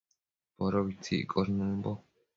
[0.57, 1.91] Podobitsi iccosh nëmbo